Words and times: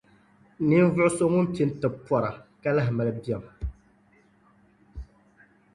Ninvuɣ' 0.67 1.13
so 1.15 1.23
ŋun 1.33 1.47
pini 1.53 1.73
tibu 1.81 1.97
pɔra, 2.07 2.31
ka 2.61 2.69
lahi 2.75 2.91
mali 2.95 3.13
biɛm. 3.21 3.43